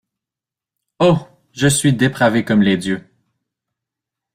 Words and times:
Oh! 0.99 1.19
je 1.51 1.67
suis 1.67 1.93
dépravée 1.93 2.43
comme 2.43 2.63
les 2.63 2.75
dieux. 2.75 3.07